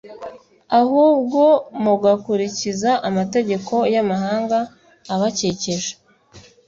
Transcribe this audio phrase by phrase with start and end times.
[0.79, 1.41] ahubwo
[1.83, 4.57] mugakurikiza amategeko y’amahanga
[5.13, 5.91] abakikije